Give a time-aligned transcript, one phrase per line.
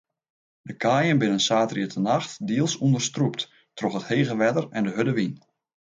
[0.67, 3.41] De kaaien binne saterdeitenacht diels ûnderstrûpt
[3.77, 5.33] troch it hege wetter en de hurde wyn.